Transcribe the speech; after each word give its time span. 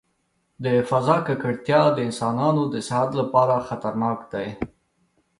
د 0.63 0.65
فضا 0.89 1.17
ککړتیا 1.27 1.81
د 1.93 1.97
انسانانو 2.07 2.63
د 2.73 2.75
صحت 2.87 3.09
لپاره 3.21 3.65
خطرناک 3.67 4.19
دی. 4.33 4.47